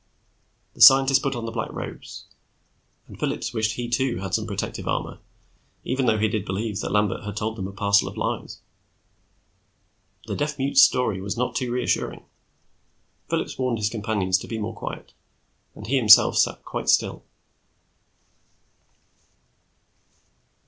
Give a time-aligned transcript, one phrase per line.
[0.73, 2.25] The scientist put on the black robes,
[3.07, 5.19] and Phillips wished he too had some protective armor,
[5.83, 8.57] even though he did believe that Lambert had told them a parcel of lies.
[10.25, 12.25] The deaf mute's story was not too reassuring.
[13.29, 15.13] Phillips warned his companions to be more quiet,
[15.75, 17.23] and he himself sat quite still.